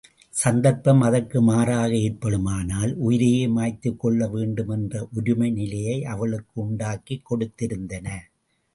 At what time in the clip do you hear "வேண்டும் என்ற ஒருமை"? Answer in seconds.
4.31-5.51